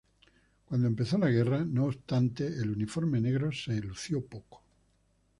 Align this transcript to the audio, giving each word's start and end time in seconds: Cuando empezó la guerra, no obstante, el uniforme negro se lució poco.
Cuando 0.65 0.87
empezó 0.87 1.19
la 1.19 1.29
guerra, 1.29 1.63
no 1.63 1.83
obstante, 1.85 2.47
el 2.47 2.71
uniforme 2.71 3.21
negro 3.21 3.51
se 3.51 3.79
lució 3.83 4.25
poco. 4.25 4.63